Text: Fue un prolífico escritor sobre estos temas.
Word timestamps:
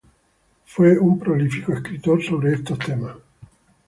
Fue 0.65 0.97
un 0.97 1.19
prolífico 1.19 1.73
escritor 1.73 2.23
sobre 2.23 2.55
estos 2.55 2.79
temas. 2.79 3.17